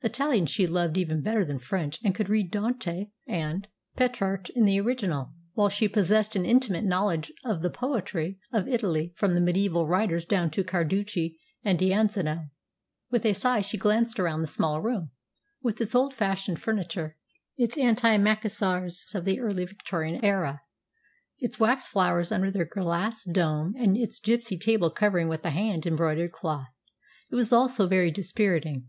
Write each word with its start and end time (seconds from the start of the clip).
Italian 0.00 0.46
she 0.46 0.66
loved 0.66 0.96
even 0.96 1.20
better 1.20 1.44
than 1.44 1.58
French, 1.58 1.98
and 2.02 2.14
could 2.14 2.30
read 2.30 2.50
Dante 2.50 3.08
and 3.26 3.68
Petrarch 3.94 4.48
in 4.48 4.64
the 4.64 4.80
original, 4.80 5.34
while 5.52 5.68
she 5.68 5.86
possessed 5.86 6.34
an 6.34 6.46
intimate 6.46 6.84
knowledge 6.84 7.30
of 7.44 7.60
the 7.60 7.68
poetry 7.68 8.38
of 8.54 8.66
Italy 8.66 9.12
from 9.16 9.34
the 9.34 9.40
mediaeval 9.42 9.86
writers 9.86 10.24
down 10.24 10.50
to 10.52 10.64
Carducci 10.64 11.36
and 11.62 11.78
D'Annunzio. 11.78 12.48
With 13.10 13.26
a 13.26 13.34
sigh, 13.34 13.60
she 13.60 13.76
glanced 13.76 14.18
around 14.18 14.40
the 14.40 14.46
small 14.46 14.80
room, 14.80 15.10
with 15.60 15.78
its 15.78 15.94
old 15.94 16.14
fashioned 16.14 16.58
furniture, 16.58 17.18
its 17.58 17.76
antimacassars 17.76 19.14
of 19.14 19.26
the 19.26 19.40
early 19.40 19.66
Victorian 19.66 20.24
era, 20.24 20.62
its 21.38 21.60
wax 21.60 21.86
flowers 21.86 22.32
under 22.32 22.50
their 22.50 22.64
glass 22.64 23.24
dome, 23.24 23.74
and 23.76 23.98
its 23.98 24.18
gipsy 24.18 24.56
table 24.56 24.90
covered 24.90 25.28
with 25.28 25.44
a 25.44 25.50
hand 25.50 25.84
embroidered 25.84 26.32
cloth. 26.32 26.70
It 27.30 27.34
was 27.34 27.52
all 27.52 27.68
so 27.68 27.86
very 27.86 28.10
dispiriting. 28.10 28.88